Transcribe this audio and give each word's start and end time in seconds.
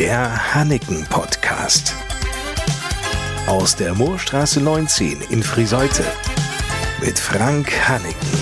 Der 0.00 0.54
Hanneken 0.54 1.04
Podcast. 1.10 1.94
Aus 3.46 3.76
der 3.76 3.94
Moorstraße 3.94 4.58
19 4.58 5.20
in 5.28 5.42
Friseute. 5.42 6.04
Mit 7.04 7.18
Frank 7.18 7.70
Hanneken 7.86 8.38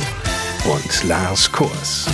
und 0.73 1.09
Lars 1.09 1.51
Kurs. 1.51 2.07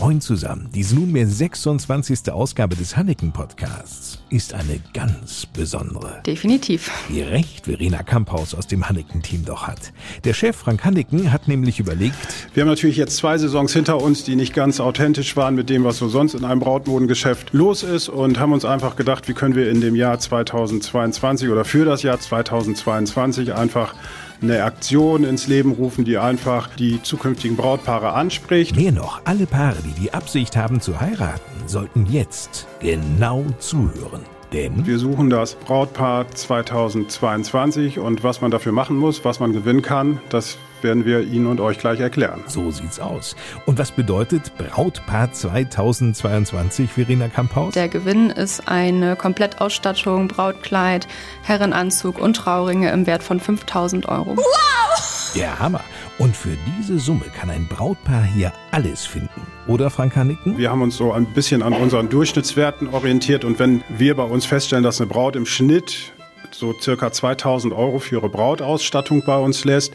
Moin 0.00 0.22
zusammen. 0.22 0.70
Diese 0.74 0.94
nunmehr 0.94 1.26
26. 1.26 2.32
Ausgabe 2.32 2.76
des 2.76 2.96
Hanneken 2.96 3.30
Podcasts 3.30 4.21
ist 4.32 4.54
eine 4.54 4.80
ganz 4.94 5.44
besondere. 5.44 6.22
Definitiv. 6.26 6.90
Wie 7.08 7.20
recht 7.20 7.66
Verena 7.66 8.02
Kamphaus 8.02 8.54
aus 8.54 8.66
dem 8.66 8.88
Hanneken-Team 8.88 9.44
doch 9.44 9.66
hat. 9.66 9.92
Der 10.24 10.32
Chef 10.32 10.56
Frank 10.56 10.84
Hanneken 10.84 11.30
hat 11.30 11.48
nämlich 11.48 11.78
überlegt. 11.78 12.16
Wir 12.54 12.62
haben 12.62 12.70
natürlich 12.70 12.96
jetzt 12.96 13.18
zwei 13.18 13.36
Saisons 13.36 13.74
hinter 13.74 14.00
uns, 14.00 14.24
die 14.24 14.34
nicht 14.34 14.54
ganz 14.54 14.80
authentisch 14.80 15.36
waren 15.36 15.54
mit 15.54 15.68
dem, 15.68 15.84
was 15.84 15.98
so 15.98 16.08
sonst 16.08 16.34
in 16.34 16.46
einem 16.46 16.60
Brautmodengeschäft 16.60 17.52
los 17.52 17.82
ist 17.82 18.08
und 18.08 18.38
haben 18.38 18.54
uns 18.54 18.64
einfach 18.64 18.96
gedacht, 18.96 19.28
wie 19.28 19.34
können 19.34 19.54
wir 19.54 19.70
in 19.70 19.82
dem 19.82 19.94
Jahr 19.94 20.18
2022 20.18 21.50
oder 21.50 21.66
für 21.66 21.84
das 21.84 22.02
Jahr 22.02 22.18
2022 22.18 23.54
einfach 23.54 23.94
eine 24.42 24.64
Aktion 24.64 25.24
ins 25.24 25.46
Leben 25.46 25.72
rufen, 25.72 26.04
die 26.04 26.18
einfach 26.18 26.74
die 26.74 27.02
zukünftigen 27.02 27.56
Brautpaare 27.56 28.12
anspricht. 28.12 28.74
Mehr 28.76 28.92
noch, 28.92 29.20
alle 29.24 29.46
Paare, 29.46 29.78
die 29.84 30.00
die 30.00 30.14
Absicht 30.14 30.56
haben 30.56 30.80
zu 30.80 31.00
heiraten, 31.00 31.40
sollten 31.66 32.06
jetzt 32.06 32.66
genau 32.80 33.44
zuhören. 33.58 34.21
Denn 34.52 34.86
wir 34.86 34.98
suchen 34.98 35.30
das 35.30 35.54
Brautpaar 35.54 36.30
2022 36.30 37.98
und 37.98 38.22
was 38.22 38.42
man 38.42 38.50
dafür 38.50 38.72
machen 38.72 38.98
muss, 38.98 39.24
was 39.24 39.40
man 39.40 39.52
gewinnen 39.54 39.80
kann, 39.80 40.20
das 40.28 40.58
werden 40.82 41.06
wir 41.06 41.20
Ihnen 41.20 41.46
und 41.46 41.60
euch 41.60 41.78
gleich 41.78 42.00
erklären. 42.00 42.42
So 42.46 42.70
sieht's 42.70 43.00
aus. 43.00 43.34
Und 43.64 43.78
was 43.78 43.92
bedeutet 43.92 44.52
Brautpaar 44.58 45.32
2022, 45.32 46.90
Verena 46.90 47.28
Kamphaus? 47.28 47.72
Der 47.72 47.88
Gewinn 47.88 48.28
ist 48.30 48.68
eine 48.68 49.16
Komplettausstattung, 49.16 50.28
Brautkleid, 50.28 51.08
Herrenanzug 51.42 52.18
und 52.18 52.34
Trauringe 52.34 52.90
im 52.90 53.06
Wert 53.06 53.22
von 53.22 53.40
5000 53.40 54.06
Euro. 54.08 54.36
Wow! 54.36 54.91
Der 55.34 55.58
Hammer. 55.58 55.80
Und 56.18 56.36
für 56.36 56.56
diese 56.78 56.98
Summe 56.98 57.24
kann 57.34 57.48
ein 57.50 57.66
Brautpaar 57.66 58.22
hier 58.22 58.52
alles 58.70 59.06
finden. 59.06 59.46
Oder, 59.66 59.90
Frank 59.90 60.14
Hanniken? 60.14 60.58
Wir 60.58 60.70
haben 60.70 60.82
uns 60.82 60.96
so 60.96 61.12
ein 61.12 61.26
bisschen 61.26 61.62
an 61.62 61.72
unseren 61.72 62.08
Durchschnittswerten 62.08 62.88
orientiert. 62.88 63.44
Und 63.44 63.58
wenn 63.58 63.82
wir 63.88 64.14
bei 64.14 64.24
uns 64.24 64.44
feststellen, 64.44 64.84
dass 64.84 65.00
eine 65.00 65.08
Braut 65.08 65.36
im 65.36 65.46
Schnitt 65.46 66.12
so 66.50 66.74
circa 66.78 67.10
2000 67.12 67.72
Euro 67.72 67.98
für 67.98 68.16
ihre 68.16 68.28
Brautausstattung 68.28 69.22
bei 69.24 69.38
uns 69.38 69.64
lässt, 69.64 69.94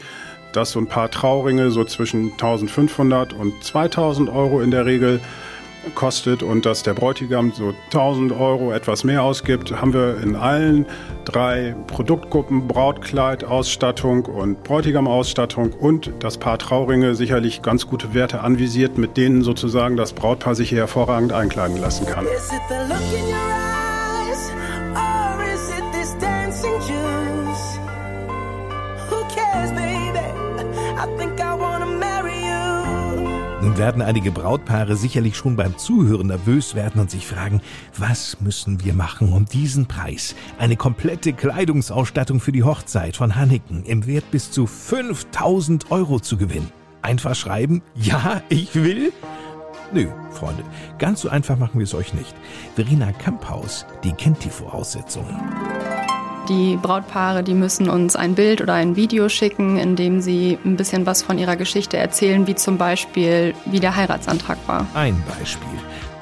dass 0.52 0.72
so 0.72 0.80
ein 0.80 0.86
paar 0.86 1.10
Trauringe 1.10 1.70
so 1.70 1.84
zwischen 1.84 2.32
1500 2.32 3.32
und 3.32 3.62
2000 3.62 4.30
Euro 4.30 4.60
in 4.60 4.70
der 4.70 4.86
Regel 4.86 5.20
kostet 5.94 6.42
und 6.42 6.66
dass 6.66 6.82
der 6.82 6.94
Bräutigam 6.94 7.52
so 7.52 7.74
1000 7.86 8.32
Euro 8.32 8.72
etwas 8.72 9.04
mehr 9.04 9.22
ausgibt, 9.22 9.72
haben 9.80 9.92
wir 9.92 10.20
in 10.22 10.36
allen 10.36 10.86
drei 11.24 11.74
Produktgruppen 11.86 12.68
Brautkleid, 12.68 13.44
Ausstattung 13.44 14.24
und 14.24 14.62
Bräutigam-Ausstattung 14.64 15.72
und 15.72 16.12
das 16.20 16.38
Paar 16.38 16.58
Trauringe 16.58 17.14
sicherlich 17.14 17.62
ganz 17.62 17.86
gute 17.86 18.14
Werte 18.14 18.40
anvisiert, 18.40 18.98
mit 18.98 19.16
denen 19.16 19.42
sozusagen 19.42 19.96
das 19.96 20.12
Brautpaar 20.12 20.54
sich 20.54 20.70
hier 20.70 20.78
hervorragend 20.78 21.32
einkleiden 21.32 21.78
lassen 21.78 22.06
kann. 22.06 22.26
Nun 33.60 33.76
werden 33.76 34.02
einige 34.02 34.30
Brautpaare 34.30 34.94
sicherlich 34.94 35.36
schon 35.36 35.56
beim 35.56 35.76
Zuhören 35.76 36.28
nervös 36.28 36.76
werden 36.76 37.00
und 37.00 37.10
sich 37.10 37.26
fragen, 37.26 37.60
was 37.96 38.40
müssen 38.40 38.84
wir 38.84 38.94
machen, 38.94 39.32
um 39.32 39.46
diesen 39.46 39.86
Preis, 39.86 40.36
eine 40.58 40.76
komplette 40.76 41.32
Kleidungsausstattung 41.32 42.38
für 42.38 42.52
die 42.52 42.62
Hochzeit 42.62 43.16
von 43.16 43.34
Hanniken 43.34 43.82
im 43.84 44.06
Wert 44.06 44.30
bis 44.30 44.52
zu 44.52 44.66
5000 44.68 45.90
Euro 45.90 46.20
zu 46.20 46.36
gewinnen? 46.36 46.70
Einfach 47.02 47.34
schreiben, 47.34 47.82
ja, 47.96 48.42
ich 48.48 48.76
will? 48.76 49.12
Nö, 49.92 50.06
Freunde, 50.30 50.62
ganz 50.98 51.22
so 51.22 51.28
einfach 51.28 51.58
machen 51.58 51.80
wir 51.80 51.84
es 51.84 51.94
euch 51.94 52.14
nicht. 52.14 52.34
Verena 52.76 53.10
Kamphaus, 53.10 53.86
die 54.04 54.12
kennt 54.12 54.44
die 54.44 54.50
Voraussetzungen. 54.50 55.34
Die 56.48 56.78
Brautpaare, 56.80 57.42
die 57.42 57.52
müssen 57.52 57.90
uns 57.90 58.16
ein 58.16 58.34
Bild 58.34 58.62
oder 58.62 58.72
ein 58.72 58.96
Video 58.96 59.28
schicken, 59.28 59.76
in 59.76 59.96
dem 59.96 60.22
sie 60.22 60.58
ein 60.64 60.76
bisschen 60.76 61.04
was 61.04 61.22
von 61.22 61.38
ihrer 61.38 61.56
Geschichte 61.56 61.98
erzählen, 61.98 62.46
wie 62.46 62.54
zum 62.54 62.78
Beispiel, 62.78 63.54
wie 63.66 63.80
der 63.80 63.96
Heiratsantrag 63.96 64.56
war. 64.66 64.86
Ein 64.94 65.22
Beispiel. 65.38 65.68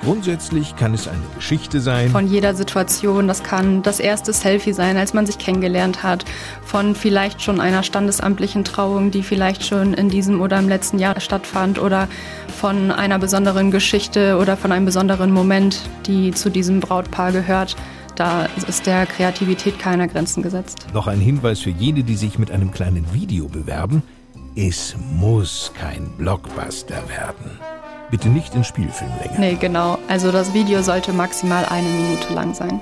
Grundsätzlich 0.03 0.77
kann 0.77 0.95
es 0.95 1.09
eine 1.09 1.23
Geschichte 1.35 1.81
sein. 1.81 2.11
Von 2.11 2.27
jeder 2.27 2.55
Situation. 2.55 3.27
Das 3.27 3.43
kann 3.43 3.83
das 3.83 3.99
erste 3.99 4.33
Selfie 4.33 4.73
sein, 4.73 4.97
als 4.97 5.15
man 5.15 5.27
sich 5.27 5.39
kennengelernt 5.39 6.03
hat. 6.03 6.25
Von 6.65 6.95
vielleicht 6.95 7.43
schon 7.43 7.61
einer 7.61 7.83
standesamtlichen 7.83 8.65
Trauung, 8.65 9.11
die 9.11 9.23
vielleicht 9.23 9.65
schon 9.65 9.95
in 9.95 10.09
diesem 10.09 10.41
oder 10.41 10.59
im 10.59 10.69
letzten 10.69 10.99
Jahr 10.99 11.19
stattfand. 11.21 11.79
Oder 11.81 12.09
von 12.57 12.91
einer 12.91 13.19
besonderen 13.19 13.71
Geschichte 13.71 14.39
oder 14.39 14.57
von 14.57 14.71
einem 14.71 14.85
besonderen 14.87 15.33
Moment, 15.33 15.81
die 16.07 16.33
zu 16.33 16.51
diesem 16.51 16.81
Brautpaar 16.81 17.33
gehört. 17.33 17.77
Da 18.17 18.47
ist 18.67 18.87
der 18.87 19.05
Kreativität 19.05 19.79
keiner 19.79 20.09
Grenzen 20.09 20.43
gesetzt. 20.43 20.87
Noch 20.95 21.07
ein 21.07 21.21
Hinweis 21.21 21.61
für 21.61 21.71
jene, 21.71 22.03
die 22.03 22.17
sich 22.17 22.39
mit 22.39 22.51
einem 22.51 22.71
kleinen 22.71 23.13
Video 23.13 23.47
bewerben. 23.47 24.03
Es 24.57 24.97
muss 25.13 25.71
kein 25.79 26.09
Blockbuster 26.17 27.07
werden. 27.11 27.61
Bitte 28.11 28.29
nicht 28.29 28.55
in 28.55 28.65
Spielfilmlänge. 28.65 29.39
Nee, 29.39 29.57
genau. 29.57 29.99
Also 30.09 30.33
das 30.33 30.55
Video 30.55 30.81
sollte 30.81 31.13
maximal 31.13 31.67
eine 31.67 31.89
Minute 31.89 32.33
lang 32.33 32.55
sein. 32.55 32.81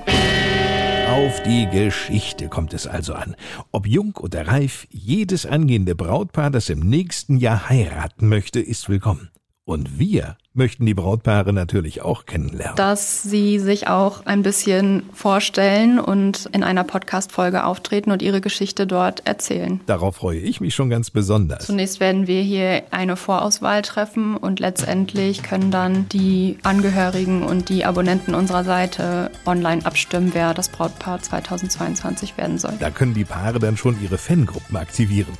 Auf 1.10 1.42
die 1.42 1.66
Geschichte 1.66 2.48
kommt 2.48 2.72
es 2.72 2.86
also 2.86 3.14
an. 3.14 3.34
Ob 3.72 3.88
jung 3.88 4.16
oder 4.20 4.46
reif, 4.46 4.86
jedes 4.90 5.46
angehende 5.46 5.96
Brautpaar, 5.96 6.50
das 6.50 6.68
im 6.68 6.80
nächsten 6.80 7.38
Jahr 7.38 7.68
heiraten 7.68 8.28
möchte, 8.28 8.60
ist 8.60 8.88
willkommen. 8.88 9.30
Und 9.66 9.98
wir 9.98 10.36
möchten 10.52 10.84
die 10.84 10.92
Brautpaare 10.92 11.54
natürlich 11.54 12.02
auch 12.02 12.26
kennenlernen. 12.26 12.76
Dass 12.76 13.22
sie 13.22 13.58
sich 13.58 13.88
auch 13.88 14.26
ein 14.26 14.42
bisschen 14.42 15.04
vorstellen 15.14 15.98
und 15.98 16.50
in 16.52 16.62
einer 16.62 16.84
Podcast-Folge 16.84 17.64
auftreten 17.64 18.10
und 18.10 18.20
ihre 18.20 18.42
Geschichte 18.42 18.86
dort 18.86 19.26
erzählen. 19.26 19.80
Darauf 19.86 20.16
freue 20.16 20.38
ich 20.38 20.60
mich 20.60 20.74
schon 20.74 20.90
ganz 20.90 21.10
besonders. 21.10 21.64
Zunächst 21.64 21.98
werden 21.98 22.26
wir 22.26 22.42
hier 22.42 22.82
eine 22.90 23.16
Vorauswahl 23.16 23.80
treffen 23.80 24.36
und 24.36 24.60
letztendlich 24.60 25.42
können 25.42 25.70
dann 25.70 26.10
die 26.10 26.58
Angehörigen 26.62 27.42
und 27.42 27.70
die 27.70 27.86
Abonnenten 27.86 28.34
unserer 28.34 28.64
Seite 28.64 29.30
online 29.46 29.86
abstimmen, 29.86 30.32
wer 30.34 30.52
das 30.52 30.68
Brautpaar 30.68 31.22
2022 31.22 32.36
werden 32.36 32.58
soll. 32.58 32.74
Da 32.80 32.90
können 32.90 33.14
die 33.14 33.24
Paare 33.24 33.60
dann 33.60 33.78
schon 33.78 33.96
ihre 34.02 34.18
Fangruppen 34.18 34.76
aktivieren. 34.76 35.32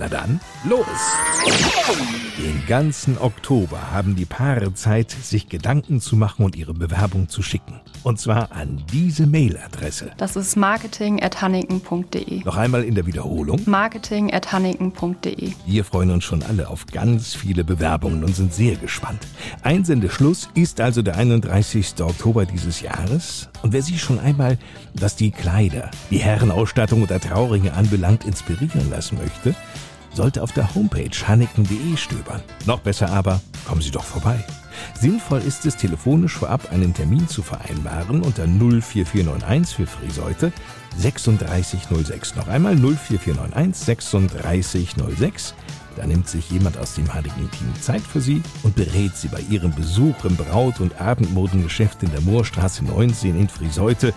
Na 0.00 0.08
dann, 0.08 0.40
los! 0.64 0.86
Den 2.38 2.64
ganzen 2.66 3.18
Oktober 3.18 3.92
haben 3.92 4.16
die 4.16 4.24
Paare 4.24 4.72
Zeit, 4.72 5.10
sich 5.10 5.50
Gedanken 5.50 6.00
zu 6.00 6.16
machen 6.16 6.42
und 6.42 6.56
ihre 6.56 6.72
Bewerbung 6.72 7.28
zu 7.28 7.42
schicken. 7.42 7.80
Und 8.02 8.18
zwar 8.18 8.50
an 8.50 8.82
diese 8.90 9.26
Mailadresse. 9.26 10.12
Das 10.16 10.36
ist 10.36 10.56
marketing.huntington.de. 10.56 12.44
Noch 12.44 12.56
einmal 12.56 12.84
in 12.84 12.94
der 12.94 13.04
Wiederholung. 13.04 13.60
marketing.huntington.de. 13.66 15.52
Wir 15.66 15.84
freuen 15.84 16.12
uns 16.12 16.24
schon 16.24 16.42
alle 16.44 16.70
auf 16.70 16.86
ganz 16.86 17.34
viele 17.34 17.62
Bewerbungen 17.62 18.24
und 18.24 18.34
sind 18.34 18.54
sehr 18.54 18.76
gespannt. 18.76 19.26
Einsendeschluss 19.62 20.48
ist 20.54 20.80
also 20.80 21.02
der 21.02 21.18
31. 21.18 22.00
Oktober 22.00 22.46
dieses 22.46 22.80
Jahres. 22.80 23.50
Und 23.60 23.74
wer 23.74 23.82
sich 23.82 24.00
schon 24.00 24.18
einmal, 24.18 24.56
was 24.94 25.14
die 25.14 25.30
Kleider, 25.30 25.90
die 26.10 26.20
Herrenausstattung 26.20 27.02
oder 27.02 27.20
Trauringe 27.20 27.74
anbelangt, 27.74 28.24
inspirieren 28.24 28.88
lassen 28.88 29.18
möchte, 29.18 29.54
sollte 30.12 30.42
auf 30.42 30.52
der 30.52 30.74
Homepage 30.74 31.10
hanneken.de 31.26 31.96
stöbern. 31.96 32.42
Noch 32.66 32.80
besser 32.80 33.10
aber, 33.10 33.40
kommen 33.66 33.82
Sie 33.82 33.90
doch 33.90 34.04
vorbei. 34.04 34.44
Sinnvoll 34.98 35.40
ist 35.40 35.66
es, 35.66 35.76
telefonisch 35.76 36.34
vorab 36.34 36.72
einen 36.72 36.94
Termin 36.94 37.28
zu 37.28 37.42
vereinbaren 37.42 38.22
unter 38.22 38.46
04491 38.46 39.76
für 39.76 39.86
Friseute 39.86 40.52
3606. 41.00 42.36
Noch 42.36 42.48
einmal 42.48 42.76
04491 42.76 44.28
3606. 44.40 45.54
Da 45.96 46.06
nimmt 46.06 46.28
sich 46.28 46.50
jemand 46.50 46.78
aus 46.78 46.94
dem 46.94 47.12
heiligen 47.12 47.50
Team 47.50 47.74
Zeit 47.80 48.02
für 48.02 48.20
Sie 48.20 48.42
und 48.62 48.76
berät 48.76 49.16
Sie 49.16 49.28
bei 49.28 49.40
Ihrem 49.50 49.74
Besuch 49.74 50.24
im 50.24 50.36
Braut- 50.36 50.80
und 50.80 51.00
Abendmodengeschäft 51.00 52.02
in 52.02 52.12
der 52.12 52.20
Moorstraße 52.20 52.84
19 52.84 53.38
in 53.38 53.48
Friseute 53.48 54.14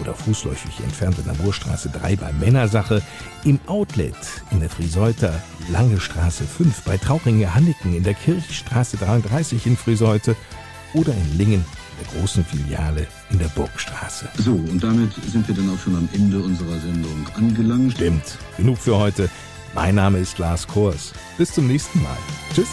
oder 0.00 0.14
fußläufig 0.14 0.80
entfernt 0.80 1.18
in 1.18 1.24
der 1.24 1.34
Moorstraße 1.34 1.90
3 1.90 2.16
bei 2.16 2.32
Männersache, 2.32 3.02
im 3.44 3.58
Outlet 3.66 4.16
in 4.50 4.60
der 4.60 4.70
Friseuter 4.70 5.42
Lange 5.70 6.00
Straße 6.00 6.44
5 6.44 6.82
bei 6.82 6.96
Trauringe 6.96 7.54
Hanniken 7.54 7.94
in 7.94 8.02
der 8.02 8.14
Kirchstraße 8.14 8.96
33 8.98 9.66
in 9.66 9.76
Friseute 9.76 10.36
oder 10.94 11.12
in 11.12 11.38
Lingen 11.38 11.64
der 11.98 12.20
großen 12.20 12.44
Filiale 12.44 13.06
in 13.30 13.38
der 13.38 13.48
Burgstraße. 13.48 14.28
So, 14.38 14.52
und 14.52 14.82
damit 14.82 15.12
sind 15.30 15.46
wir 15.48 15.54
dann 15.54 15.70
auch 15.70 15.78
schon 15.78 15.96
am 15.96 16.08
Ende 16.12 16.38
unserer 16.38 16.78
Sendung 16.80 17.26
angelangt. 17.34 17.92
Stimmt. 17.92 18.38
Genug 18.56 18.78
für 18.78 18.96
heute. 18.96 19.28
Mein 19.74 19.94
Name 19.94 20.18
ist 20.18 20.38
Lars 20.38 20.66
Kors. 20.66 21.12
Bis 21.36 21.52
zum 21.52 21.66
nächsten 21.66 22.02
Mal. 22.02 22.16
Tschüss. 22.54 22.68